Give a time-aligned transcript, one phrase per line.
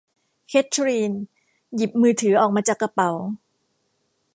[0.47, 1.13] เคทลีน
[1.75, 3.11] หยิบมือถือออกมาจากกระเป๋า